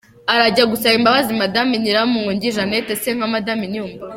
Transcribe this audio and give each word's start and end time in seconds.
Arajya 0.33 0.63
gusaba 0.71 0.95
imbabazi 0.99 1.31
Madame 1.41 1.71
Nyiramongi 1.83 2.53
Jeannette 2.55 2.93
se 3.01 3.09
nka 3.15 3.27
Madame 3.35 3.61
Inyumba? 3.67 4.05